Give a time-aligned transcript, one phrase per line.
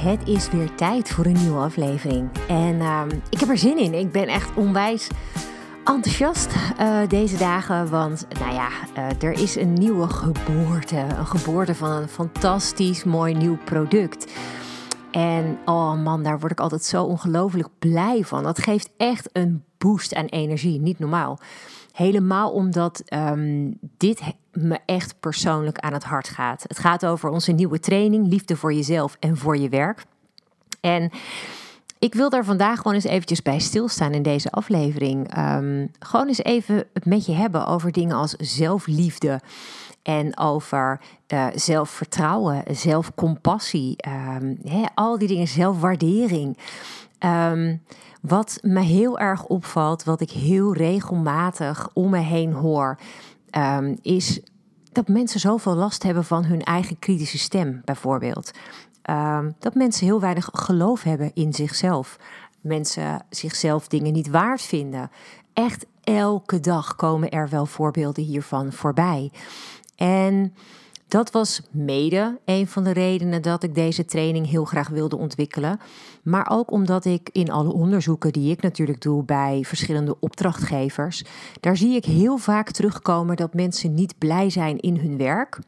[0.00, 2.30] Het is weer tijd voor een nieuwe aflevering.
[2.48, 3.94] En uh, ik heb er zin in.
[3.94, 5.08] Ik ben echt onwijs
[5.84, 7.90] enthousiast uh, deze dagen.
[7.90, 8.68] Want nou ja,
[8.98, 10.96] uh, er is een nieuwe geboorte.
[10.96, 14.32] Een geboorte van een fantastisch mooi nieuw product.
[15.10, 18.42] En oh man, daar word ik altijd zo ongelooflijk blij van.
[18.42, 20.80] Dat geeft echt een boost aan energie.
[20.80, 21.38] Niet normaal.
[22.00, 24.20] Helemaal omdat um, dit
[24.52, 26.62] me echt persoonlijk aan het hart gaat.
[26.62, 30.04] Het gaat over onze nieuwe training, liefde voor jezelf en voor je werk.
[30.80, 31.10] En
[31.98, 35.38] ik wil daar vandaag gewoon eens eventjes bij stilstaan in deze aflevering.
[35.38, 39.40] Um, gewoon eens even het met je hebben over dingen als zelfliefde.
[40.02, 41.00] En over
[41.32, 43.96] uh, zelfvertrouwen, zelfcompassie,
[44.38, 44.58] um,
[44.94, 46.58] al die dingen, zelfwaardering.
[47.24, 47.82] Um,
[48.22, 52.98] wat me heel erg opvalt, wat ik heel regelmatig om me heen hoor,
[53.50, 54.40] um, is
[54.92, 58.50] dat mensen zoveel last hebben van hun eigen kritische stem, bijvoorbeeld.
[59.10, 62.16] Um, dat mensen heel weinig geloof hebben in zichzelf.
[62.60, 65.10] Mensen zichzelf dingen niet waard vinden.
[65.52, 69.32] Echt elke dag komen er wel voorbeelden hiervan voorbij.
[69.96, 70.54] En
[71.10, 75.80] dat was mede een van de redenen dat ik deze training heel graag wilde ontwikkelen.
[76.22, 81.24] Maar ook omdat ik in alle onderzoeken die ik natuurlijk doe bij verschillende opdrachtgevers,
[81.60, 85.58] daar zie ik heel vaak terugkomen dat mensen niet blij zijn in hun werk,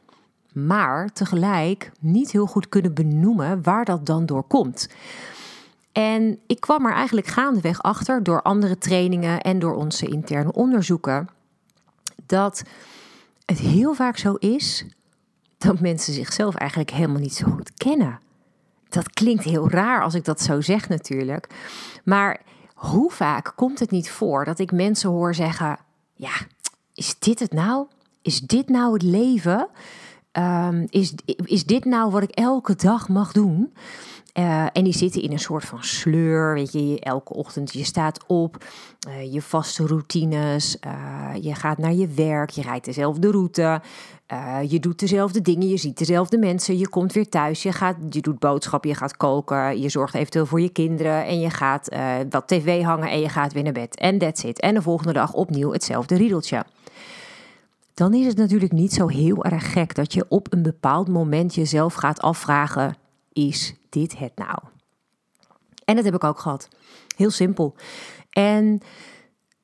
[0.53, 4.89] maar tegelijk niet heel goed kunnen benoemen waar dat dan door komt.
[5.91, 11.27] En ik kwam er eigenlijk gaandeweg achter door andere trainingen en door onze interne onderzoeken
[12.25, 12.63] dat
[13.45, 14.85] het heel vaak zo is
[15.63, 18.19] dat mensen zichzelf eigenlijk helemaal niet zo goed kennen.
[18.89, 21.47] Dat klinkt heel raar als ik dat zo zeg natuurlijk.
[22.03, 22.41] Maar
[22.73, 25.77] hoe vaak komt het niet voor dat ik mensen hoor zeggen:
[26.15, 26.33] Ja,
[26.93, 27.87] is dit het nou?
[28.21, 29.67] Is dit nou het leven?
[30.31, 33.73] Um, is, is dit nou wat ik elke dag mag doen?
[34.39, 36.53] Uh, en die zitten in een soort van sleur.
[36.53, 38.65] Weet je, elke ochtend je staat op,
[39.07, 43.81] uh, je vaste routines, uh, je gaat naar je werk, je rijdt dezelfde route,
[44.67, 48.21] je doet dezelfde dingen, je ziet dezelfde mensen, je komt weer thuis, je, gaat, je
[48.21, 51.95] doet boodschappen, je gaat koken, je zorgt eventueel voor je kinderen en je gaat
[52.29, 53.95] wat tv hangen en je gaat weer naar bed.
[53.95, 54.59] En that's it.
[54.59, 56.63] En de volgende dag opnieuw hetzelfde riedeltje
[57.93, 61.55] dan is het natuurlijk niet zo heel erg gek dat je op een bepaald moment
[61.55, 62.95] jezelf gaat afvragen:
[63.33, 64.57] is dit het nou?
[65.85, 66.67] En dat heb ik ook gehad.
[67.15, 67.75] Heel simpel.
[68.29, 68.81] En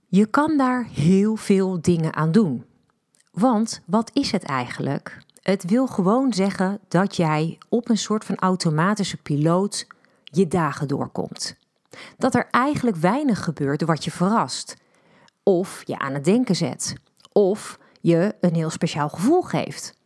[0.07, 2.65] je kan daar heel veel dingen aan doen.
[3.31, 5.17] Want wat is het eigenlijk?
[5.41, 9.87] Het wil gewoon zeggen dat jij op een soort van automatische piloot
[10.23, 11.55] je dagen doorkomt.
[12.17, 14.75] Dat er eigenlijk weinig gebeurt wat je verrast.
[15.43, 16.95] Of je aan het denken zet.
[17.31, 19.97] Of je een heel speciaal gevoel geeft.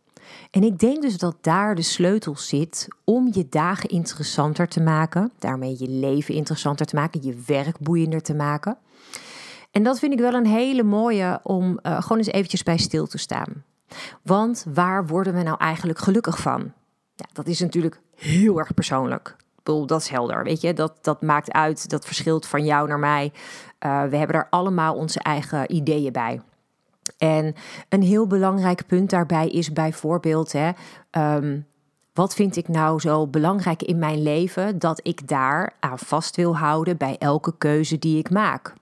[0.54, 5.32] En ik denk dus dat daar de sleutel zit om je dagen interessanter te maken,
[5.38, 8.76] daarmee je leven interessanter te maken, je werk boeiender te maken.
[9.70, 13.06] En dat vind ik wel een hele mooie om uh, gewoon eens eventjes bij stil
[13.06, 13.64] te staan.
[14.22, 16.72] Want waar worden we nou eigenlijk gelukkig van?
[17.14, 19.36] Ja, dat is natuurlijk heel erg persoonlijk.
[19.62, 20.72] Dat is helder, weet je.
[20.72, 23.32] Dat, dat maakt uit, dat verschilt van jou naar mij.
[23.86, 26.40] Uh, we hebben er allemaal onze eigen ideeën bij.
[27.18, 27.54] En
[27.88, 30.70] een heel belangrijk punt daarbij is bijvoorbeeld, hè,
[31.10, 31.66] um,
[32.14, 36.56] wat vind ik nou zo belangrijk in mijn leven dat ik daar aan vast wil
[36.56, 38.74] houden bij elke keuze die ik maak?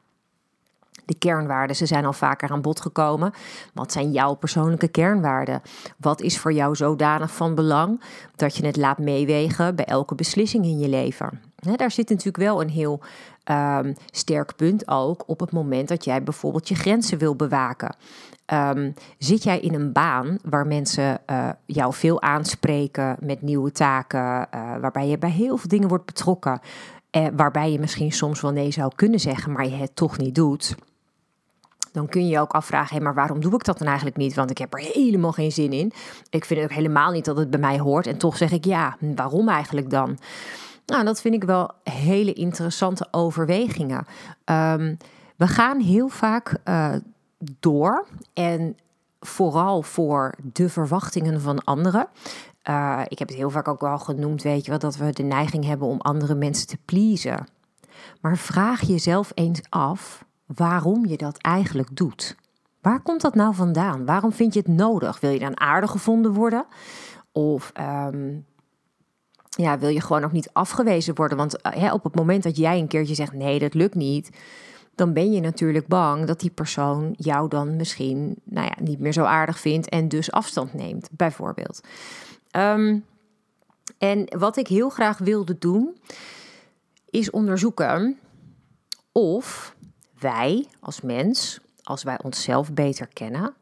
[1.05, 3.33] De kernwaarden, ze zijn al vaker aan bod gekomen.
[3.75, 5.63] Wat zijn jouw persoonlijke kernwaarden?
[5.97, 8.03] Wat is voor jou zodanig van belang
[8.37, 11.41] dat je het laat meewegen bij elke beslissing in je leven?
[11.77, 13.01] daar zit natuurlijk wel een heel
[13.51, 17.95] um, sterk punt ook op het moment dat jij bijvoorbeeld je grenzen wil bewaken.
[18.47, 24.49] Um, zit jij in een baan waar mensen uh, jou veel aanspreken met nieuwe taken,
[24.55, 26.61] uh, waarbij je bij heel veel dingen wordt betrokken,
[27.17, 30.35] uh, waarbij je misschien soms wel nee zou kunnen zeggen, maar je het toch niet
[30.35, 30.75] doet?
[31.93, 34.35] dan kun je je ook afvragen: hé, maar waarom doe ik dat dan eigenlijk niet?
[34.35, 35.93] Want ik heb er helemaal geen zin in.
[36.31, 38.07] Ik vind ook helemaal niet dat het bij mij hoort.
[38.07, 40.19] En toch zeg ik ja, waarom eigenlijk dan?
[40.87, 44.07] Nou, dat vind ik wel hele interessante overwegingen.
[44.45, 44.97] Um,
[45.37, 46.95] we gaan heel vaak uh,
[47.61, 48.77] door en
[49.21, 52.09] vooral voor de verwachtingen van anderen.
[52.69, 55.23] Uh, ik heb het heel vaak ook wel genoemd, weet je wel, dat we de
[55.23, 57.47] neiging hebben om andere mensen te pleasen.
[58.21, 62.37] Maar vraag jezelf eens af waarom je dat eigenlijk doet.
[62.81, 64.05] Waar komt dat nou vandaan?
[64.05, 65.21] Waarom vind je het nodig?
[65.21, 66.65] Wil je dan aardig gevonden worden?
[67.33, 68.39] Of ehm,
[69.63, 71.37] ja, wil je gewoon ook niet afgewezen worden?
[71.37, 74.31] Want uh, op het moment dat jij een keertje zegt: nee, dat lukt niet,
[74.95, 79.13] dan ben je natuurlijk bang dat die persoon jou dan misschien nou ja, niet meer
[79.13, 81.81] zo aardig vindt en dus afstand neemt, bijvoorbeeld.
[82.51, 82.99] Ehm,
[83.99, 85.97] en wat ik heel graag wilde doen,
[87.11, 88.19] is onderzoeken
[89.13, 89.77] of
[90.19, 93.55] wij als mens, als wij onszelf beter kennen,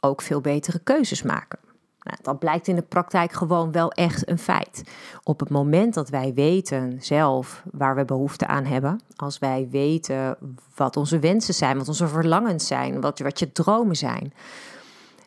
[0.00, 1.58] ook veel betere keuzes maken.
[2.02, 4.82] Nou, dat blijkt in de praktijk gewoon wel echt een feit.
[5.22, 10.36] Op het moment dat wij weten zelf waar we behoefte aan hebben, als wij weten
[10.74, 14.32] wat onze wensen zijn, wat onze verlangens zijn, wat, wat je dromen zijn,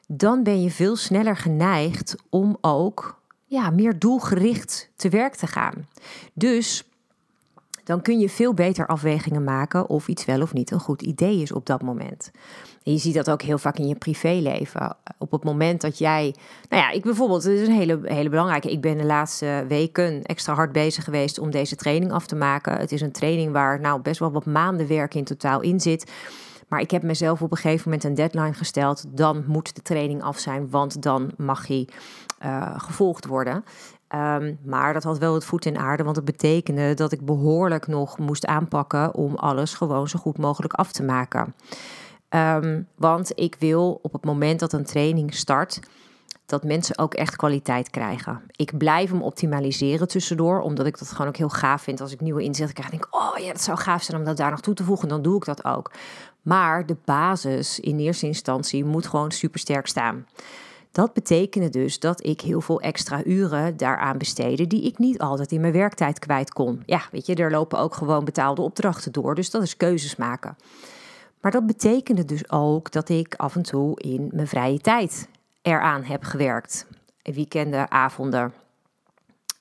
[0.07, 5.87] dan ben je veel sneller geneigd om ook ja, meer doelgericht te werk te gaan.
[6.33, 6.83] Dus
[7.85, 11.41] dan kun je veel beter afwegingen maken of iets wel of niet een goed idee
[11.41, 12.31] is op dat moment.
[12.83, 14.95] En je ziet dat ook heel vaak in je privéleven.
[15.17, 16.35] Op het moment dat jij,
[16.69, 18.71] nou ja, ik bijvoorbeeld, het is een hele, hele belangrijke.
[18.71, 22.77] Ik ben de laatste weken extra hard bezig geweest om deze training af te maken.
[22.77, 26.11] Het is een training waar nou best wel wat maanden werk in totaal in zit.
[26.67, 29.03] Maar ik heb mezelf op een gegeven moment een deadline gesteld.
[29.17, 31.87] Dan moet de training af zijn, want dan mag hij
[32.45, 33.63] uh, gevolgd worden.
[34.07, 37.87] Ehm, maar dat had wel het voet in aarde, want het betekende dat ik behoorlijk
[37.87, 41.55] nog moest aanpakken om alles gewoon zo goed mogelijk af te maken.
[42.29, 45.79] Ehm, want ik wil op het moment dat een training start,
[46.45, 48.41] dat mensen ook echt kwaliteit krijgen.
[48.55, 52.01] Ik blijf hem optimaliseren tussendoor, omdat ik dat gewoon ook heel gaaf vind.
[52.01, 54.51] Als ik nieuwe inzichten krijg, denk oh ja, dat zou gaaf zijn om dat daar
[54.51, 55.07] nog toe te voegen.
[55.07, 55.91] Dan doe ik dat ook.
[56.41, 60.25] Maar de basis in eerste instantie moet gewoon super sterk staan.
[60.95, 65.51] Dat betekende dus dat ik heel veel extra uren daaraan besteedde die ik niet altijd
[65.51, 66.83] in mijn werktijd kwijt kon.
[66.85, 70.57] Ja, weet je, er lopen ook gewoon betaalde opdrachten door, dus dat is keuzes maken.
[71.41, 75.27] Maar dat betekende dus ook dat ik af en toe in mijn vrije tijd
[75.61, 76.87] eraan heb gewerkt.
[77.21, 78.53] Weekenden, avonden.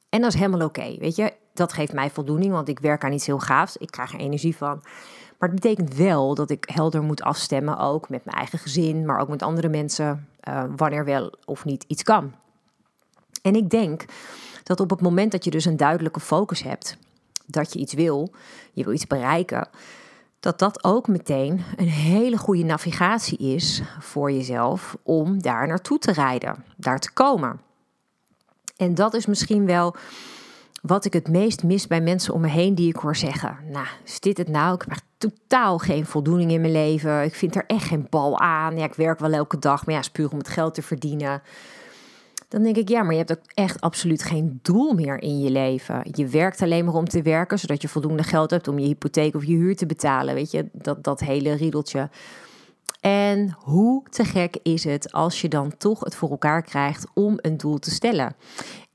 [0.09, 1.33] En dat is helemaal oké, weet je.
[1.55, 3.77] Dat geeft mij voldoening, want ik werk aan iets heel gaafs.
[3.77, 4.81] Ik krijg er energie van.
[5.39, 9.21] Maar het betekent wel dat ik helder moet afstemmen, ook met mijn eigen gezin, maar
[9.21, 12.35] ook met andere mensen, uh, wanneer wel of niet iets kan.
[13.43, 14.05] En ik denk
[14.63, 16.97] dat op het moment dat je dus een duidelijke focus hebt,
[17.47, 18.33] dat je iets wil,
[18.73, 19.69] je wil iets bereiken,
[20.41, 26.13] dat dat ook meteen een hele goede navigatie is voor jezelf om daar naartoe te
[26.13, 27.61] rijden, daar te komen.
[28.77, 29.95] En dat is misschien wel
[30.83, 33.59] wat ik het meest mis bij mensen om me heen die ik hoor zeggen.
[33.71, 34.75] Nou, is dit het nou?
[34.75, 34.93] Ik heb
[35.31, 37.25] totaal geen voldoening in mijn leven.
[37.25, 38.77] Ik vind er echt geen bal aan.
[38.77, 41.43] Ja, ik werk wel elke dag, maar ja, is puur om het geld te verdienen.
[42.49, 45.51] Dan denk ik, ja, maar je hebt ook echt absoluut geen doel meer in je
[45.51, 46.03] leven.
[46.13, 49.35] Je werkt alleen maar om te werken, zodat je voldoende geld hebt om je hypotheek
[49.35, 50.35] of je huur te betalen.
[50.35, 52.09] Weet je, dat, dat hele riedeltje.
[53.01, 57.39] En hoe te gek is het als je dan toch het voor elkaar krijgt om
[57.41, 58.37] een doel te stellen?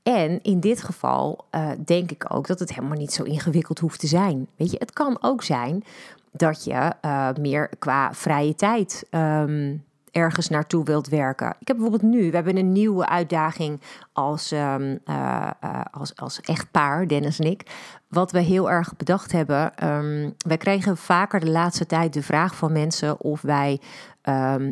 [0.02, 4.00] En in dit geval uh, denk ik ook dat het helemaal niet zo ingewikkeld hoeft
[4.00, 4.46] te zijn.
[4.56, 5.84] Weet je, het kan ook zijn
[6.32, 11.56] dat je uh, meer qua vrije tijd um, ergens naartoe wilt werken.
[11.58, 13.80] Ik heb bijvoorbeeld nu, we hebben een nieuwe uitdaging
[14.12, 15.50] als, um, uh,
[15.90, 17.62] als, als echtpaar, Dennis en ik.
[18.08, 19.88] Wat we heel erg bedacht hebben.
[19.88, 23.80] Um, wij kregen vaker de laatste tijd de vraag van mensen of wij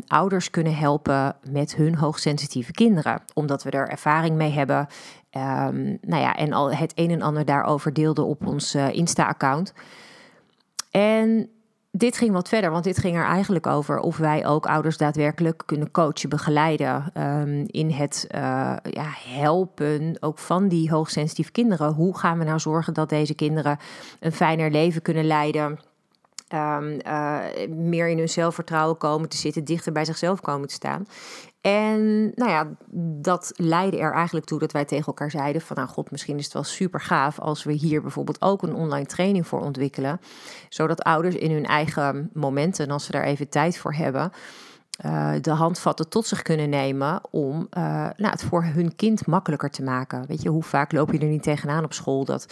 [0.06, 3.22] ouders kunnen helpen met hun hoogsensitieve kinderen.
[3.34, 4.86] Omdat we er ervaring mee hebben.
[6.00, 9.72] Nou ja, en al het een en ander daarover deelden op ons Insta-account.
[10.90, 11.50] En
[11.90, 15.62] dit ging wat verder, want dit ging er eigenlijk over of wij ook ouders daadwerkelijk
[15.66, 18.40] kunnen coachen, begeleiden um, in het uh,
[18.83, 21.92] ja, helpen ook van die hoogsensitieve kinderen.
[21.92, 23.78] Hoe gaan we nou zorgen dat deze kinderen
[24.21, 25.78] een fijner leven kunnen leiden?
[26.54, 31.07] Um, uh, meer in hun zelfvertrouwen komen te zitten, dichter bij zichzelf komen te staan.
[31.60, 32.68] En nou ja,
[33.20, 36.44] dat leidde er eigenlijk toe dat wij tegen elkaar zeiden van nou god, misschien is
[36.44, 40.20] het wel super gaaf als we hier bijvoorbeeld ook een online training voor ontwikkelen.
[40.68, 44.32] Zodat ouders in hun eigen momenten, als ze daar even tijd voor hebben,
[45.04, 47.82] uh, de handvatten tot zich kunnen nemen om uh,
[48.16, 50.26] nou, het voor hun kind makkelijker te maken.
[50.26, 52.46] Weet je, hoe vaak loop je er niet tegenaan op school dat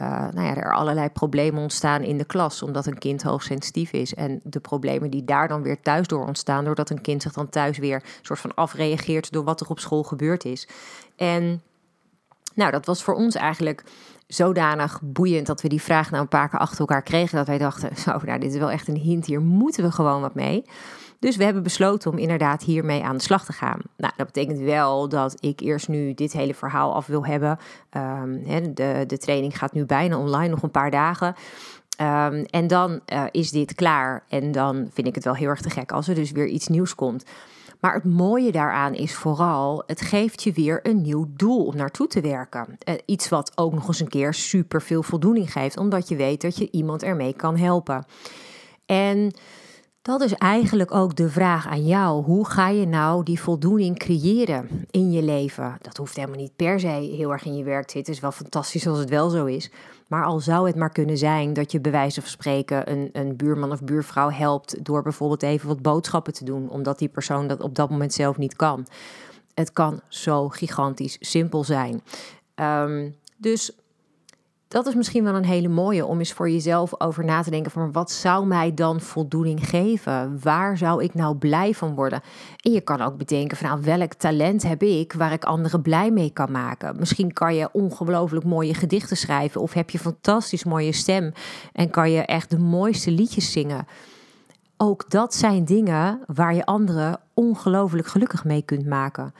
[0.00, 4.14] uh, nou ja, er allerlei problemen ontstaan in de klas omdat een kind hoogsensitief is.
[4.14, 7.48] En de problemen die daar dan weer thuis door ontstaan, doordat een kind zich dan
[7.48, 10.68] thuis weer soort van afreageert door wat er op school gebeurd is.
[11.16, 11.62] En
[12.54, 13.84] nou, dat was voor ons eigenlijk
[14.26, 17.36] zodanig boeiend dat we die vraag nou een paar keer achter elkaar kregen.
[17.36, 20.20] Dat wij dachten, zo, nou, dit is wel echt een hint, hier moeten we gewoon
[20.20, 20.64] wat mee.
[21.18, 23.80] Dus we hebben besloten om inderdaad hiermee aan de slag te gaan.
[23.96, 27.58] Nou, dat betekent wel dat ik eerst nu dit hele verhaal af wil hebben.
[27.96, 31.34] Um, de, de training gaat nu bijna online, nog een paar dagen.
[31.96, 34.24] Ehm, en dan uh, is dit klaar.
[34.28, 36.68] En dan vind ik het wel heel erg te gek als er dus weer iets
[36.68, 37.24] nieuws komt.
[37.80, 42.06] Maar het mooie daaraan is vooral, het geeft je weer een nieuw doel om naartoe
[42.06, 42.78] te werken.
[42.88, 46.40] Uh, iets wat ook nog eens een keer super veel voldoening geeft, omdat je weet
[46.40, 48.04] dat je iemand ermee kan helpen.
[48.86, 49.32] En
[50.06, 52.24] dat is eigenlijk ook de vraag aan jou.
[52.24, 55.76] Hoe ga je nou die voldoening creëren in je leven?
[55.80, 58.12] Dat hoeft helemaal niet per se heel erg in je werk te zitten.
[58.12, 59.70] Het is wel fantastisch als het wel zo is.
[60.06, 63.36] Maar al zou het maar kunnen zijn dat je bij wijze van spreken een, een
[63.36, 67.60] buurman of buurvrouw helpt door bijvoorbeeld even wat boodschappen te doen, omdat die persoon dat
[67.60, 68.86] op dat moment zelf niet kan.
[69.54, 72.02] Het kan zo gigantisch simpel zijn.
[72.54, 73.72] Um, dus
[74.68, 77.70] dat is misschien wel een hele mooie om eens voor jezelf over na te denken
[77.70, 80.38] van wat zou mij dan voldoening geven?
[80.42, 82.20] Waar zou ik nou blij van worden?
[82.60, 86.10] En je kan ook bedenken van nou, welk talent heb ik waar ik anderen blij
[86.10, 86.96] mee kan maken?
[86.98, 91.32] Misschien kan je ongelooflijk mooie gedichten schrijven of heb je fantastisch mooie stem
[91.72, 93.86] en kan je echt de mooiste liedjes zingen.
[94.76, 99.34] Ook dat zijn dingen waar je anderen ongelooflijk gelukkig mee kunt maken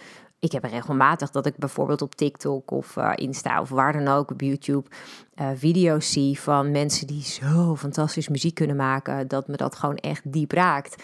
[0.46, 4.30] ik heb regelmatig dat ik bijvoorbeeld op TikTok of uh, Insta of waar dan ook
[4.30, 4.88] op YouTube
[5.40, 9.96] uh, video's zie van mensen die zo fantastisch muziek kunnen maken dat me dat gewoon
[9.96, 11.02] echt diep raakt.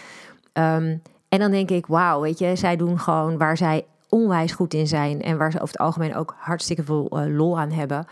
[0.52, 4.74] Um, en dan denk ik, wauw, weet je, zij doen gewoon waar zij onwijs goed
[4.74, 8.06] in zijn en waar ze over het algemeen ook hartstikke veel uh, lol aan hebben.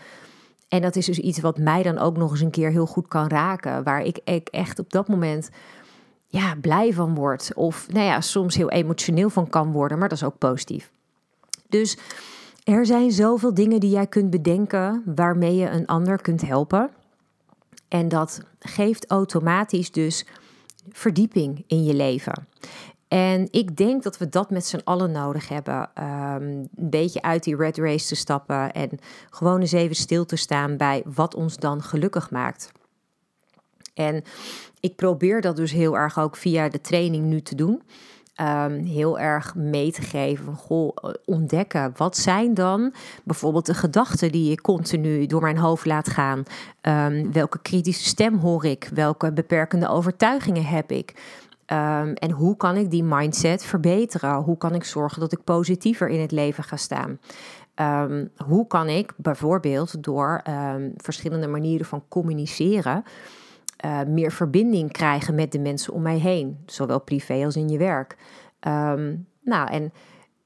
[0.67, 3.07] En dat is dus iets wat mij dan ook nog eens een keer heel goed
[3.07, 5.49] kan raken, waar ik, ik echt op dat moment
[6.27, 7.51] ja, blij van word.
[7.55, 10.91] Of nou ja, soms heel emotioneel van kan worden, maar dat is ook positief.
[11.71, 11.97] Dus
[12.63, 16.89] er zijn zoveel dingen die jij kunt bedenken waarmee je een ander kunt helpen.
[17.87, 20.25] En dat geeft automatisch dus
[20.89, 22.47] verdieping in je leven.
[23.07, 25.89] En ik denk dat we dat met z'n allen nodig hebben.
[25.99, 28.89] Um, een beetje uit die red race te stappen en
[29.29, 32.71] gewoon eens even stil te staan bij wat ons dan gelukkig maakt.
[33.93, 34.23] En
[34.79, 37.81] ik probeer dat dus heel erg ook via de training nu te doen.
[38.35, 41.93] Ehm, heel erg mee te geven goh, ontdekken.
[41.95, 46.43] Wat zijn dan bijvoorbeeld de gedachten die ik continu door mijn hoofd laat gaan?
[46.81, 48.89] Ehm, welke kritische stem hoor ik?
[48.93, 51.39] Welke beperkende overtuigingen heb ik?
[51.67, 54.35] Um, en hoe kan ik die mindset verbeteren?
[54.35, 57.19] Hoe kan ik zorgen dat ik positiever in het leven ga staan?
[58.45, 60.41] hoe kan ik bijvoorbeeld door
[60.97, 63.03] verschillende manieren van communiceren
[63.85, 67.77] uh, meer verbinding krijgen met de mensen om mij heen, zowel privé als in je
[67.77, 68.17] werk.
[68.67, 69.93] Um, nou, en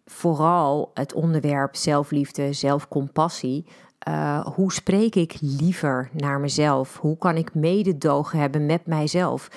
[0.05, 3.65] vooral het onderwerp zelfliefde, zelfcompassie.
[4.07, 6.97] Uh, hoe spreek ik liever naar mezelf?
[6.97, 9.49] Hoe kan ik mededogen hebben met mijzelf?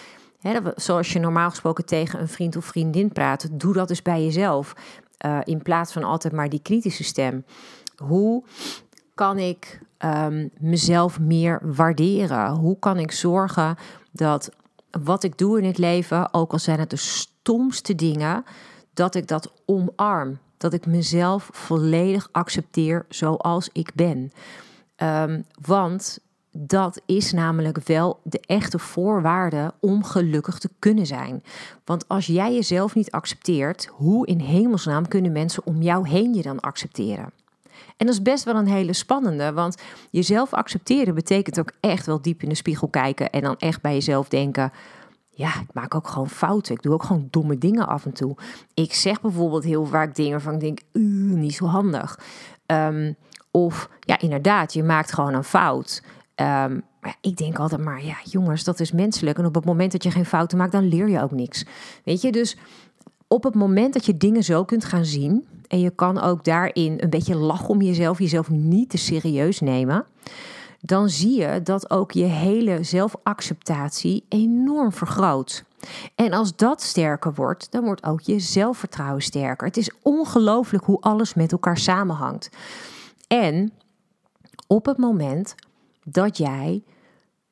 [0.74, 4.74] Zoals je normaal gesproken tegen een vriend of vriendin praat, doe dat dus bij jezelf.
[5.26, 7.44] Uh, in plaats van altijd maar die kritische stem.
[7.96, 8.44] Hoe
[9.18, 12.50] kan ik um, mezelf meer waarderen?
[12.50, 13.76] Hoe kan ik zorgen
[14.10, 14.50] dat
[14.90, 18.44] wat ik doe in het leven, ook al zijn het de stomste dingen,
[18.94, 20.38] dat ik dat omarm.
[20.56, 24.32] Dat ik mezelf volledig accepteer zoals ik ben.
[24.96, 26.18] Um, want
[26.50, 31.42] dat is namelijk wel de echte voorwaarde om gelukkig te kunnen zijn.
[31.84, 36.42] Want als jij jezelf niet accepteert, hoe in hemelsnaam kunnen mensen om jou heen je
[36.42, 37.37] dan accepteren?
[37.98, 42.20] En dat is best wel een hele spannende, want jezelf accepteren betekent ook echt wel
[42.20, 44.72] diep in de spiegel kijken en dan echt bij jezelf denken.
[45.30, 46.74] Ja, ik maak ook gewoon fouten.
[46.74, 48.36] Ik doe ook gewoon domme dingen af en toe.
[48.74, 50.80] Ik zeg bijvoorbeeld heel vaak dingen van ik denk,
[51.36, 52.18] niet zo handig.
[52.66, 53.16] Um,
[53.50, 56.02] of ja, inderdaad, je maakt gewoon een fout.
[56.36, 59.38] Um, maar ik denk altijd maar, ja, jongens, dat is menselijk.
[59.38, 61.64] En op het moment dat je geen fouten maakt, dan leer je ook niks.
[62.04, 62.56] Weet je, dus
[63.28, 66.96] op het moment dat je dingen zo kunt gaan zien, en je kan ook daarin
[67.00, 70.04] een beetje lachen om jezelf, jezelf niet te serieus nemen.
[70.80, 75.64] Dan zie je dat ook je hele zelfacceptatie enorm vergroot.
[76.14, 79.66] En als dat sterker wordt, dan wordt ook je zelfvertrouwen sterker.
[79.66, 82.50] Het is ongelooflijk hoe alles met elkaar samenhangt.
[83.26, 83.72] En
[84.66, 85.54] op het moment
[86.04, 86.82] dat jij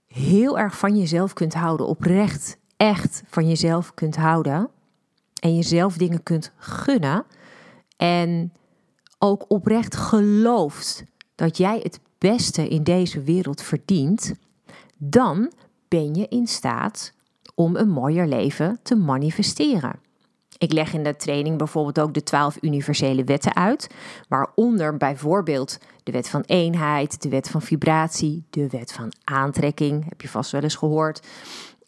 [0.07, 4.71] heel erg van jezelf kunt houden, oprecht echt van jezelf kunt houden
[5.41, 7.25] en jezelf dingen kunt gunnen,
[7.97, 8.53] en
[9.19, 14.35] ook oprecht gelooft dat jij het beste in deze wereld verdient,
[14.97, 15.53] dan
[15.89, 17.13] ben je in staat
[17.55, 20.05] om een mooier leven te manifesteren.
[20.59, 23.87] Ik leg in de training bijvoorbeeld ook de twaalf universele wetten uit,
[24.29, 30.21] waaronder bijvoorbeeld de wet van eenheid, de wet van vibratie, de wet van aantrekking, heb
[30.21, 31.27] je vast wel eens gehoord.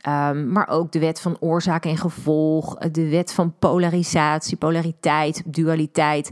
[0.07, 6.31] Um, maar ook de wet van oorzaak en gevolg, de wet van polarisatie, polariteit, dualiteit.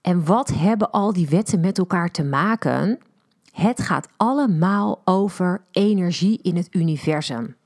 [0.00, 2.98] En wat hebben al die wetten met elkaar te maken?
[3.52, 7.56] Het gaat allemaal over energie in het universum.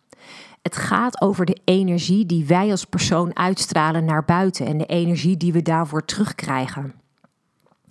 [0.63, 5.37] Het gaat over de energie die wij als persoon uitstralen naar buiten en de energie
[5.37, 6.95] die we daarvoor terugkrijgen.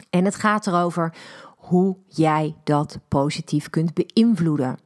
[0.09, 1.13] En het gaat erover
[1.57, 4.77] hoe jij dat positief kunt beïnvloeden.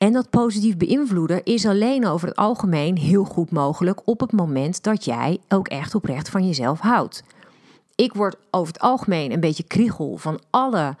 [0.00, 4.82] En dat positief beïnvloeden is alleen over het algemeen heel goed mogelijk op het moment
[4.82, 7.22] dat jij ook echt oprecht van jezelf houdt.
[7.94, 10.96] Ik word over het algemeen een beetje kriegel van alle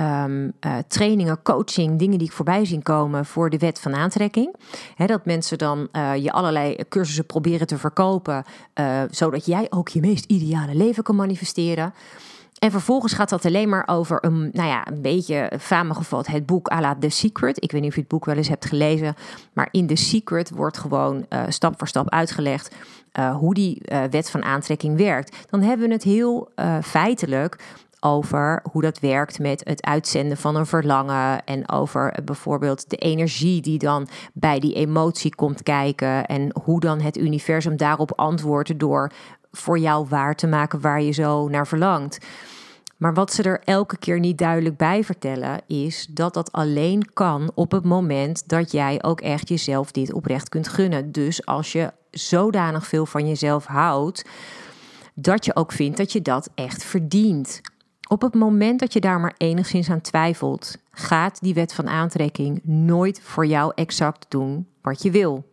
[0.00, 4.54] um, uh, trainingen, coaching, dingen die ik voorbij zien komen voor de wet van aantrekking.
[5.06, 10.00] dat mensen dan uh, je allerlei cursussen proberen te verkopen, uh, zodat jij ook je
[10.00, 11.94] meest ideale leven kan manifesteren.
[12.60, 16.70] En vervolgens gaat dat alleen maar over een, nou ja, een beetje samengevat het boek
[16.72, 17.62] à la The Secret.
[17.62, 19.14] Ik weet niet of je het boek wel eens hebt gelezen,
[19.52, 22.74] maar in The Secret wordt gewoon uh, stap voor stap uitgelegd
[23.18, 25.46] uh, hoe die uh, wet van aantrekking werkt.
[25.50, 26.48] Dan hebben we het heel
[26.82, 27.56] feitelijk
[28.00, 33.60] over hoe dat werkt met het uitzenden van een verlangen en over bijvoorbeeld de energie
[33.60, 39.12] die dan bij die emotie komt kijken en hoe dan het universum daarop antwoordt door
[39.52, 42.18] voor jou waar te maken waar je zo naar verlangt.
[43.00, 47.50] Maar wat ze er elke keer niet duidelijk bij vertellen, is dat dat alleen kan
[47.54, 51.12] op het moment dat jij ook echt jezelf dit oprecht kunt gunnen.
[51.12, 54.24] Dus als je zodanig veel van jezelf houdt,
[55.14, 57.60] dat je ook vindt dat je dat echt verdient.
[58.08, 62.60] Op het moment dat je daar maar enigszins aan twijfelt, gaat die wet van aantrekking
[62.64, 65.44] nooit voor jou exact doen wat je wil.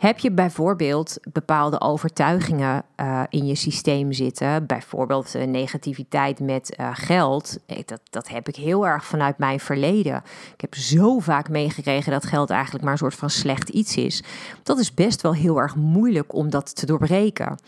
[0.00, 6.90] Heb je bijvoorbeeld bepaalde overtuigingen uh, in je systeem zitten, bijvoorbeeld uh, negativiteit met uh,
[6.92, 7.58] geld?
[7.84, 10.22] Dat, dat heb ik heel erg vanuit mijn verleden.
[10.54, 14.22] Ik heb zo vaak meegekregen dat geld eigenlijk maar een soort van slecht iets is.
[14.62, 17.58] Dat is best wel heel erg moeilijk om dat te doorbreken.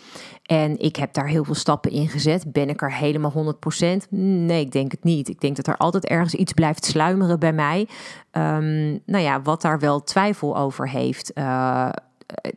[0.53, 2.53] En ik heb daar heel veel stappen in gezet.
[2.53, 3.55] Ben ik er helemaal
[4.05, 4.09] 100%?
[4.11, 5.29] Nee, ik denk het niet.
[5.29, 7.89] Ik denk dat er altijd ergens iets blijft sluimeren bij mij.
[8.33, 11.33] Um, nou ja, wat daar wel twijfel over heeft.
[11.35, 11.89] Uh,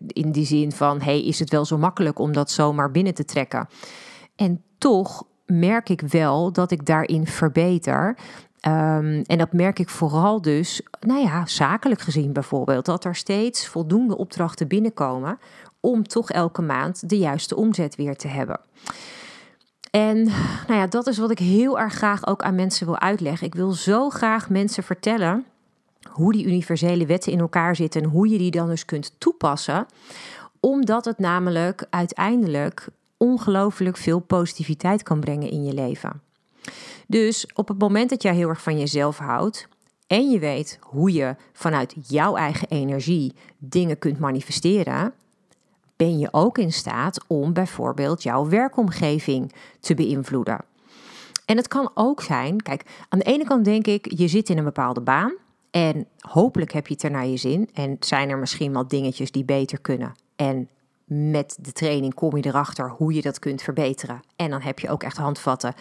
[0.08, 3.26] in die zin van: hey, is het wel zo makkelijk om dat zomaar binnen te
[3.26, 3.68] trekken?
[4.36, 8.18] En toch merk ik wel dat ik daarin verbeter.
[8.68, 13.68] Um, en dat merk ik vooral dus, nou ja, zakelijk gezien bijvoorbeeld, dat er steeds
[13.68, 15.40] voldoende opdrachten binnenkomen
[15.80, 18.60] om toch elke maand de juiste omzet weer te hebben.
[19.92, 20.24] En
[20.68, 23.48] nou ja, dat is wat ik heel erg graag ook aan mensen wil uitleggen.
[23.48, 25.46] Ik wil zo graag mensen vertellen
[26.10, 29.86] hoe die universele wetten in elkaar zitten en hoe je die dan dus kunt toepassen,
[30.60, 36.22] omdat het namelijk uiteindelijk ongelooflijk veel positiviteit kan brengen in je leven.
[37.08, 39.68] Dus op het moment dat jij heel erg van jezelf houdt
[40.08, 45.14] en je weet hoe je vanuit jouw eigen energie dingen kunt manifesteren,
[45.96, 50.66] ben je ook in staat om bijvoorbeeld jouw werkomgeving te beïnvloeden.
[51.46, 54.58] En het kan ook zijn, kijk, aan de ene kant denk ik, je zit in
[54.58, 55.34] een bepaalde baan
[55.72, 59.32] en hopelijk heb je het er naar je zin en zijn er misschien wel dingetjes
[59.32, 60.14] die beter kunnen.
[60.36, 60.70] En
[61.06, 64.20] met de training kom je erachter hoe je dat kunt verbeteren.
[64.36, 65.74] En dan heb je ook echt handvatten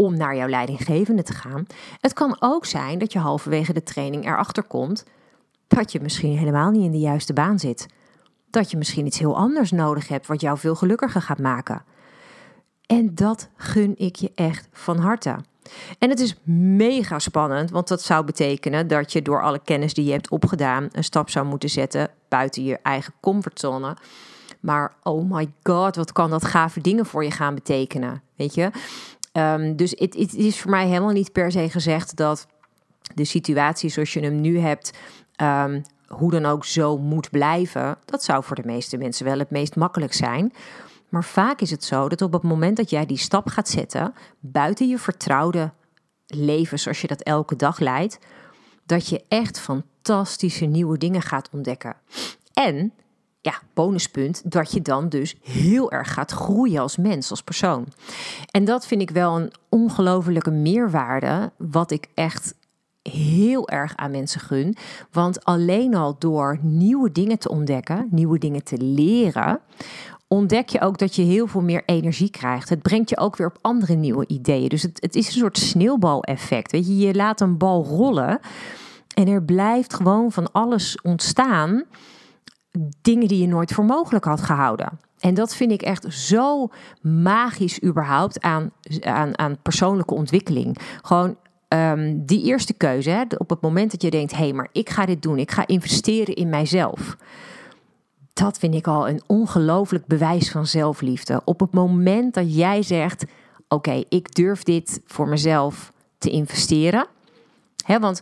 [0.00, 1.66] om naar jouw leidinggevende te gaan.
[2.00, 5.04] Het kan ook zijn dat je halverwege de training erachter komt
[5.68, 7.86] dat je misschien helemaal niet in de juiste baan zit.
[8.50, 11.82] Dat je misschien iets heel anders nodig hebt wat jou veel gelukkiger gaat maken.
[12.86, 15.36] En dat gun ik je echt van harte.
[15.98, 16.36] En het is
[16.76, 20.88] mega spannend, want dat zou betekenen dat je door alle kennis die je hebt opgedaan
[20.92, 23.96] een stap zou moeten zetten buiten je eigen comfortzone.
[24.60, 28.22] Maar oh my god, wat kan dat gave dingen voor je gaan betekenen?
[28.36, 28.70] Weet je?
[29.32, 32.46] Um, dus het, is voor mij helemaal niet per se gezegd dat
[33.14, 34.98] de situatie zoals je hem nu hebt,
[35.42, 37.98] um, hoe dan ook zo moet blijven.
[38.04, 40.52] Dat zou voor de meeste mensen wel het meest makkelijk zijn.
[41.08, 44.14] Maar vaak is het zo dat op het moment dat jij die stap gaat zetten,
[44.40, 45.72] buiten je vertrouwde
[46.26, 48.18] leven zoals je dat elke dag leidt,
[48.86, 51.96] dat je echt fantastische nieuwe dingen gaat ontdekken.
[52.52, 52.92] En,
[53.40, 57.86] ja, bonuspunt, dat je dan dus heel erg gaat groeien als mens, als persoon.
[58.50, 62.54] En dat vind ik wel een ongelofelijke meerwaarde, wat ik echt
[63.02, 64.76] heel erg aan mensen gun.
[65.10, 69.60] Want alleen al door nieuwe dingen te ontdekken, nieuwe dingen te leren,
[70.28, 72.68] ontdek je ook dat je heel veel meer energie krijgt.
[72.68, 74.68] Het brengt je ook weer op andere nieuwe ideeën.
[74.68, 76.72] Dus het, het is een soort sneeuwbaleffect.
[76.72, 78.40] Weet je, je laat een bal rollen
[79.14, 81.84] en er blijft gewoon van alles ontstaan.
[83.02, 84.98] Dingen die je nooit voor mogelijk had gehouden.
[85.18, 86.68] En dat vind ik echt zo
[87.02, 90.78] magisch überhaupt aan, aan, aan persoonlijke ontwikkeling.
[91.02, 91.36] Gewoon
[91.68, 94.90] um, die eerste keuze, hè, op het moment dat je denkt: hé, hey, maar ik
[94.90, 97.16] ga dit doen, ik ga investeren in mijzelf
[98.38, 101.40] dat vind ik al een ongelooflijk bewijs van zelfliefde.
[101.44, 103.24] Op het moment dat jij zegt:
[103.68, 107.06] Oké, ik durf dit voor mezelf te investeren.
[107.84, 108.20] Hè, want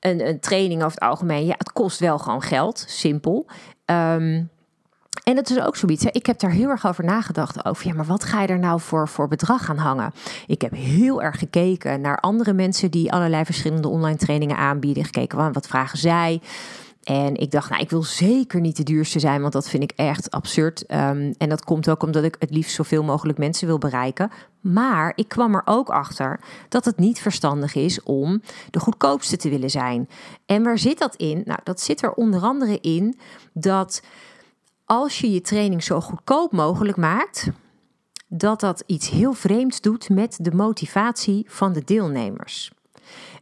[0.00, 3.46] een, een training over het algemeen, ja, het kost wel gewoon geld, simpel.
[3.90, 4.50] Um,
[5.24, 6.04] en het is ook zoiets.
[6.04, 6.10] Hè?
[6.12, 7.64] Ik heb daar heel erg over nagedacht.
[7.64, 10.12] Over ja, maar wat ga je er nou voor, voor bedrag aan hangen?
[10.46, 15.04] Ik heb heel erg gekeken naar andere mensen die allerlei verschillende online trainingen aanbieden.
[15.04, 16.40] Gekeken wat vragen zij.
[17.10, 19.92] En ik dacht, nou, ik wil zeker niet de duurste zijn, want dat vind ik
[19.96, 20.80] echt absurd.
[20.82, 24.30] Um, en dat komt ook omdat ik het liefst zoveel mogelijk mensen wil bereiken.
[24.60, 29.48] Maar ik kwam er ook achter dat het niet verstandig is om de goedkoopste te
[29.48, 30.08] willen zijn.
[30.46, 31.42] En waar zit dat in?
[31.44, 33.18] Nou, dat zit er onder andere in
[33.52, 34.02] dat
[34.84, 37.50] als je je training zo goedkoop mogelijk maakt,
[38.28, 42.70] dat dat iets heel vreemds doet met de motivatie van de deelnemers.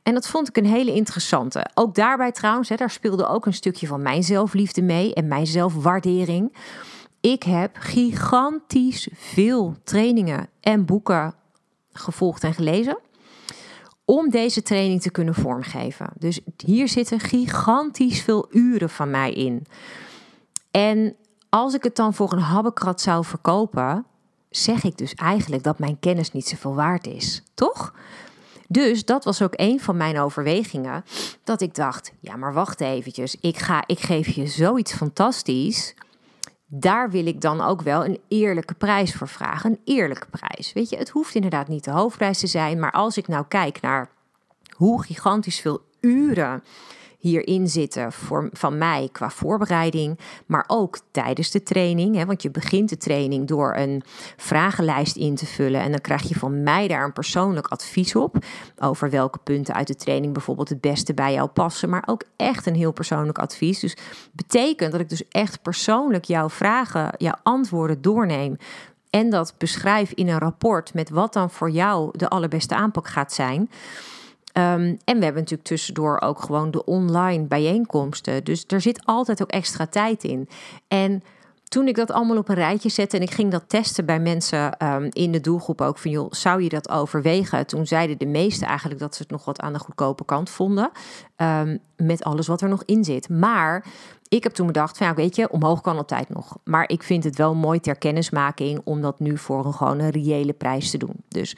[0.08, 1.66] En dat vond ik een hele interessante.
[1.74, 5.46] Ook daarbij trouwens, hè, daar speelde ook een stukje van mijn zelfliefde mee en mijn
[5.46, 6.56] zelfwaardering.
[7.20, 11.34] Ik heb gigantisch veel trainingen en boeken
[11.92, 12.98] gevolgd en gelezen
[14.04, 16.10] om deze training te kunnen vormgeven.
[16.18, 19.66] Dus hier zitten gigantisch veel uren van mij in.
[20.70, 21.16] En
[21.48, 24.06] als ik het dan voor een habbekrat zou verkopen,
[24.50, 27.92] zeg ik dus eigenlijk dat mijn kennis niet zoveel waard is, toch?
[28.70, 31.04] Dus dat was ook een van mijn overwegingen.
[31.44, 33.36] Dat ik dacht, ja maar wacht eventjes.
[33.40, 35.94] Ik, ga, ik geef je zoiets fantastisch.
[36.66, 39.70] Daar wil ik dan ook wel een eerlijke prijs voor vragen.
[39.70, 40.72] Een eerlijke prijs.
[40.72, 42.78] Weet je, het hoeft inderdaad niet de hoofdprijs te zijn.
[42.78, 44.10] Maar als ik nou kijk naar
[44.76, 46.62] hoe gigantisch veel uren
[47.18, 52.16] hierin zitten voor, van mij qua voorbereiding, maar ook tijdens de training.
[52.16, 54.02] Hè, want je begint de training door een
[54.36, 58.36] vragenlijst in te vullen en dan krijg je van mij daar een persoonlijk advies op
[58.78, 62.66] over welke punten uit de training bijvoorbeeld het beste bij jou passen, maar ook echt
[62.66, 63.80] een heel persoonlijk advies.
[63.80, 63.96] Dus
[64.32, 68.56] betekent dat ik dus echt persoonlijk jouw vragen, jouw antwoorden doorneem
[69.10, 73.32] en dat beschrijf in een rapport met wat dan voor jou de allerbeste aanpak gaat
[73.32, 73.70] zijn.
[74.52, 78.44] Ehm, en we hebben natuurlijk tussendoor ook gewoon de online bijeenkomsten.
[78.44, 80.48] Dus er zit altijd ook extra tijd in.
[80.88, 81.22] En
[81.68, 84.78] toen ik dat allemaal op een rijtje zette en ik ging dat testen bij mensen
[84.78, 87.66] ehm, in de doelgroep ook van joh, zou je dat overwegen?
[87.66, 90.90] Toen zeiden de meesten eigenlijk dat ze het nog wat aan de goedkope kant vonden.
[91.36, 93.28] Ehm, met alles wat er nog in zit.
[93.28, 93.84] Maar
[94.28, 96.56] ik heb toen bedacht ja, weet je, omhoog kan altijd nog.
[96.64, 100.10] Maar ik vind het wel mooi ter kennismaking om dat nu voor een gewoon een
[100.10, 101.14] reële prijs te doen.
[101.28, 101.56] Dus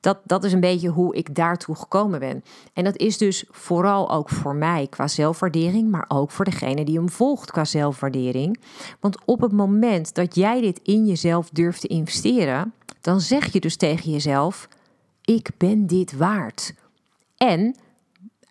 [0.00, 2.44] dat, dat is een beetje hoe ik daartoe gekomen ben.
[2.72, 6.96] En dat is dus vooral ook voor mij qua zelfwaardering, maar ook voor degene die
[6.96, 8.60] hem volgt qua zelfwaardering.
[9.00, 13.60] Want op het moment dat jij dit in jezelf durft te investeren, dan zeg je
[13.60, 14.68] dus tegen jezelf:
[15.24, 16.74] ik ben dit waard.
[17.36, 17.76] En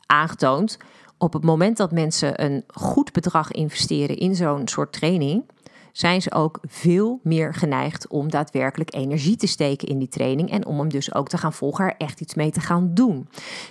[0.05, 0.77] aangetoond,
[1.19, 5.43] op het moment dat mensen een goed bedrag investeren in zo'n soort training,
[5.91, 10.65] zijn ze ook veel meer geneigd om daadwerkelijk energie te steken in die training en
[10.65, 13.27] om hem dus ook te gaan volgen, er echt iets mee te gaan doen.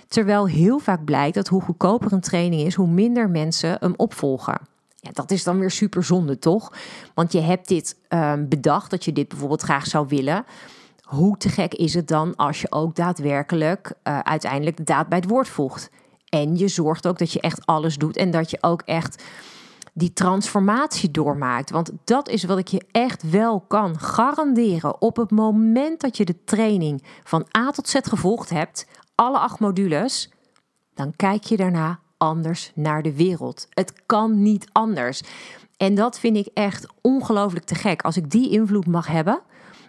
[0.07, 4.59] Terwijl heel vaak blijkt dat hoe goedkoper een training is, hoe minder mensen hem opvolgen.
[4.95, 6.73] Ja, dat is dan weer super zonde, toch?
[7.13, 10.45] Want je hebt dit ehm, bedacht dat je dit bijvoorbeeld graag zou willen.
[11.01, 15.17] Hoe te gek is het dan als je ook daadwerkelijk uh, uiteindelijk de daad bij
[15.17, 15.89] het woord voegt?
[16.29, 19.23] En je zorgt ook dat je echt alles doet en dat je ook echt
[19.93, 21.69] die transformatie doormaakt.
[21.69, 25.01] Want dat is wat ik je echt wel kan garanderen.
[25.01, 29.59] Op het moment dat je de training van A tot Z gevolgd hebt, alle acht
[29.59, 30.31] modules,
[30.93, 33.67] dan kijk je daarna anders naar de wereld.
[33.69, 35.21] Het kan niet anders.
[35.77, 38.01] En dat vind ik echt ongelooflijk te gek.
[38.01, 39.41] Als ik die invloed mag hebben,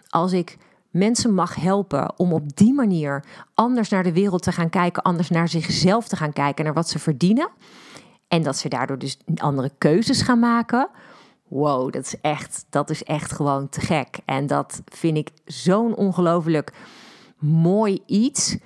[0.09, 0.57] als ik
[0.91, 3.23] mensen mag helpen om op die manier
[3.53, 6.89] anders naar de wereld te gaan kijken, anders naar zichzelf te gaan kijken, naar wat
[6.89, 7.49] ze verdienen.
[8.27, 10.89] En dat ze daardoor dus andere keuzes gaan maken.
[11.47, 14.19] Wow, dat is echt, dat is echt gewoon te gek.
[14.25, 16.73] En dat vind ik zo'n ongelooflijk
[17.39, 18.57] mooi iets.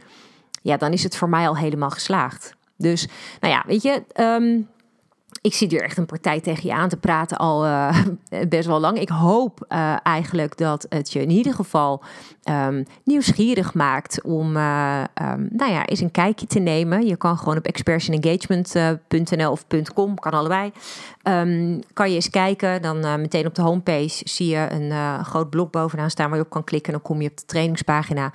[0.61, 2.55] Ja, dan is het voor mij al helemaal geslaagd.
[2.77, 3.07] Dus,
[3.39, 4.67] nou ja, weet je, um,
[5.41, 7.97] ik zit hier echt een partij tegen je aan te praten al uh,
[8.49, 8.99] best wel lang.
[8.99, 12.03] Ik hoop uh, eigenlijk dat het je in ieder geval
[12.49, 17.05] um, nieuwsgierig maakt om uh, um, nou ja, eens een kijkje te nemen.
[17.05, 20.71] Je kan gewoon op expertsengagement.nl of .com, kan allebei.
[21.23, 25.71] Um, kan je eens kijken, dan meteen op de homepage zie je een groot blok
[25.71, 26.91] bovenaan staan waar je op kan klikken.
[26.91, 28.31] Dan kom je op de trainingspagina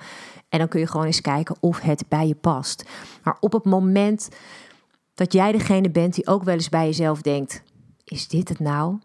[0.49, 2.89] en dan kun je gewoon eens kijken of het bij je past.
[3.23, 4.29] Maar op het moment
[5.21, 7.63] dat jij degene bent die ook wel eens bij jezelf denkt:
[8.03, 8.97] is dit het nou?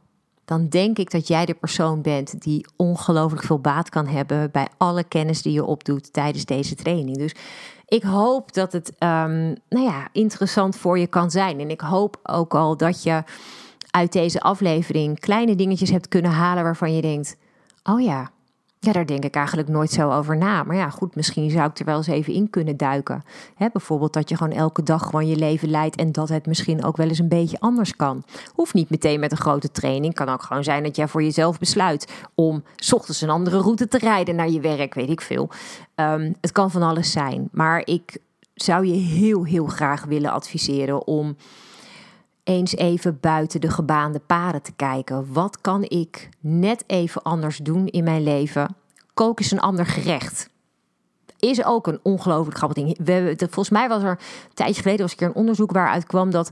[0.44, 4.68] Dan denk ik dat jij de persoon bent die ongelooflijk veel baat kan hebben bij
[4.76, 7.16] alle kennis die je opdoet tijdens deze training.
[7.16, 7.34] Dus
[7.86, 11.60] ik hoop dat het um, nou ja, interessant voor je kan zijn.
[11.60, 13.22] En ik hoop ook al dat je
[13.90, 17.36] uit deze aflevering kleine dingetjes hebt kunnen halen waarvan je denkt:
[17.82, 18.30] oh ja,
[18.78, 20.62] Ja, daar denk ik eigenlijk nooit zo over na.
[20.62, 23.24] Maar ja, goed, misschien zou ik er wel eens even in kunnen duiken.
[23.72, 26.96] bijvoorbeeld dat je gewoon elke dag gewoon je leven leidt en dat het misschien ook
[26.96, 28.24] wel eens een beetje anders kan.
[28.54, 30.14] Hoeft niet meteen met een grote training.
[30.14, 33.88] Kan ook gewoon zijn dat jij voor jezelf besluit om s ochtends een andere route
[33.88, 35.48] te rijden naar je werk, weet ik veel.
[35.94, 37.48] Ehm, het kan van alles zijn.
[37.52, 38.18] Maar ik
[38.54, 41.36] zou je heel, heel graag willen adviseren om
[42.46, 45.32] eens even buiten de gebaande paden te kijken.
[45.32, 48.76] Wat kan ik net even anders doen in mijn leven?
[49.14, 50.48] Kook eens een ander gerecht.
[51.38, 52.98] Is ook een ongelooflijk grappig ding.
[53.04, 56.50] We volgens mij was er een tijdje geleden was een een onderzoek waaruit kwam dat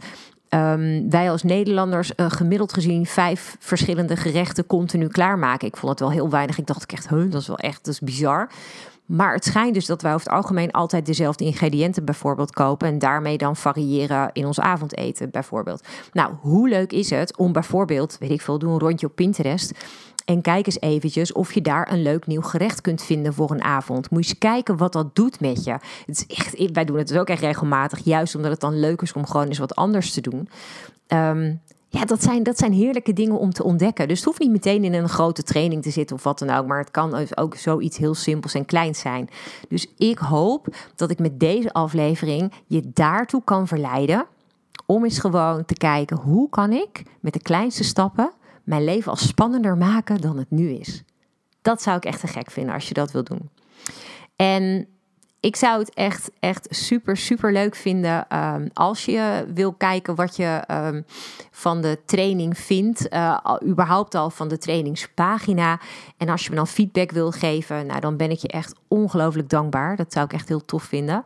[0.50, 5.68] um, wij als Nederlanders uh, gemiddeld gezien vijf verschillende gerechten continu klaarmaken.
[5.68, 6.58] Ik vond het wel heel weinig.
[6.58, 8.48] Ik dacht echt, huh, dat is wel echt, dat is bizar.
[9.06, 12.98] Maar het schijnt dus dat wij over het algemeen altijd dezelfde ingrediënten bijvoorbeeld kopen en
[12.98, 15.86] daarmee dan variëren in ons avondeten bijvoorbeeld.
[16.12, 19.72] Nou, hoe leuk is het om bijvoorbeeld, weet ik veel, doe een rondje op Pinterest
[20.24, 23.62] en kijk eens eventjes of je daar een leuk nieuw gerecht kunt vinden voor een
[23.62, 24.10] avond.
[24.10, 25.72] Moet je eens kijken wat dat doet met je.
[26.06, 29.02] Het is echt, wij doen het dus ook echt regelmatig, juist omdat het dan leuk
[29.02, 30.48] is om gewoon eens wat anders te doen.
[31.08, 31.60] Um,
[31.94, 34.08] ja, dat zijn, dat zijn heerlijke dingen om te ontdekken.
[34.08, 36.66] Dus het hoeft niet meteen in een grote training te zitten of wat dan ook.
[36.66, 39.28] Maar het kan ook zoiets heel simpels en kleins zijn.
[39.68, 44.26] Dus ik hoop dat ik met deze aflevering je daartoe kan verleiden.
[44.86, 48.32] Om eens gewoon te kijken hoe kan ik met de kleinste stappen
[48.64, 51.02] mijn leven al spannender maken dan het nu is.
[51.62, 53.50] Dat zou ik echt te gek vinden als je dat wilt doen.
[54.36, 54.86] En
[55.44, 60.36] ik zou het echt, echt super, super leuk vinden um, als je wil kijken wat
[60.36, 61.04] je um,
[61.50, 63.06] van de training vindt.
[63.12, 65.80] Uh, überhaupt al van de trainingspagina.
[66.16, 69.48] En als je me dan feedback wil geven, nou, dan ben ik je echt ongelooflijk
[69.48, 69.96] dankbaar.
[69.96, 71.24] Dat zou ik echt heel tof vinden.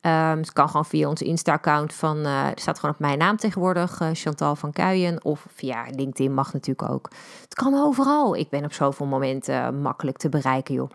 [0.00, 4.00] Um, het kan gewoon via onze Insta-account van, er staat gewoon op mijn naam tegenwoordig,
[4.00, 5.24] uh, Chantal van Kuijen.
[5.24, 7.10] Of via LinkedIn mag natuurlijk ook.
[7.42, 8.36] Het kan overal.
[8.36, 10.90] Ik ben op zoveel momenten makkelijk te bereiken, joh.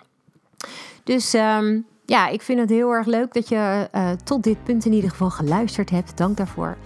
[1.03, 1.35] Dus
[2.11, 5.09] ja, ik vind het heel erg leuk dat je uh, tot dit punt in ieder
[5.09, 6.17] geval geluisterd hebt.
[6.17, 6.77] Dank daarvoor.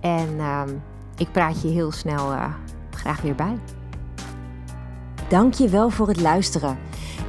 [0.00, 0.62] En uh,
[1.16, 2.54] ik praat je heel snel uh,
[2.90, 3.58] graag weer bij.
[5.28, 6.78] Dank je wel voor het luisteren.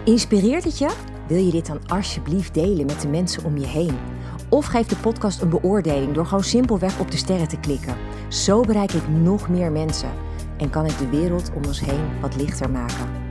[0.06, 0.90] Inspireert het je?
[1.28, 3.98] Wil je dit dan alsjeblieft delen met de mensen om je heen?
[4.50, 7.96] Of geef de podcast een beoordeling door gewoon simpelweg op de sterren te klikken.
[8.28, 10.10] Zo bereik ik nog meer mensen
[10.58, 13.23] en kan ik de wereld om ons heen wat lichter maken.